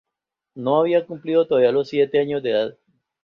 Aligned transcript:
No 0.55 0.79
había 0.79 1.05
cumplido 1.05 1.45
todavía 1.45 1.71
los 1.71 1.89
siete 1.89 2.17
años 2.19 2.41
de 2.41 2.49
edad. 2.49 2.77